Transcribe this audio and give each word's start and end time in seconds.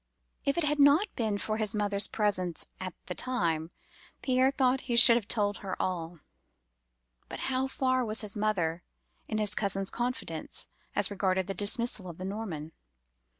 If 0.45 0.57
it 0.57 0.63
had 0.63 0.79
not 0.79 1.15
been 1.15 1.37
for 1.37 1.57
his 1.57 1.75
mother's 1.75 2.07
presence 2.07 2.67
at 2.79 2.95
the 3.05 3.13
time, 3.13 3.69
Pierre 4.23 4.49
thought 4.49 4.81
he 4.89 4.95
should 4.95 5.15
have 5.15 5.27
told 5.27 5.57
her 5.57 5.79
all. 5.79 6.17
But 7.29 7.41
how 7.53 7.67
far 7.67 8.03
was 8.03 8.21
his 8.21 8.35
mother 8.35 8.81
in 9.27 9.37
his 9.37 9.53
cousin's 9.53 9.91
confidence 9.91 10.69
as 10.95 11.11
regarded 11.11 11.45
the 11.45 11.53
dismissal 11.53 12.07
of 12.09 12.17
the 12.17 12.25
Norman? 12.25 12.71